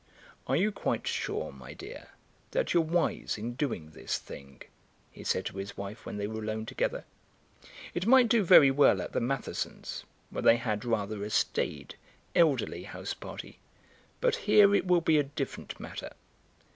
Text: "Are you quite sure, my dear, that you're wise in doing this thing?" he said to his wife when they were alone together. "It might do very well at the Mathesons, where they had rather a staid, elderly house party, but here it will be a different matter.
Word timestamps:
"Are 0.47 0.55
you 0.55 0.71
quite 0.71 1.05
sure, 1.05 1.51
my 1.51 1.73
dear, 1.75 2.07
that 2.49 2.73
you're 2.73 2.81
wise 2.81 3.37
in 3.37 3.53
doing 3.53 3.91
this 3.91 4.17
thing?" 4.17 4.63
he 5.11 5.23
said 5.23 5.45
to 5.45 5.57
his 5.57 5.77
wife 5.77 6.07
when 6.07 6.17
they 6.17 6.25
were 6.25 6.41
alone 6.41 6.65
together. 6.65 7.05
"It 7.93 8.07
might 8.07 8.27
do 8.27 8.43
very 8.43 8.71
well 8.71 8.99
at 8.99 9.11
the 9.13 9.21
Mathesons, 9.21 10.03
where 10.31 10.41
they 10.41 10.57
had 10.57 10.85
rather 10.85 11.23
a 11.23 11.29
staid, 11.29 11.93
elderly 12.35 12.85
house 12.85 13.13
party, 13.13 13.59
but 14.21 14.35
here 14.37 14.73
it 14.73 14.87
will 14.87 15.01
be 15.01 15.19
a 15.19 15.23
different 15.23 15.79
matter. 15.79 16.09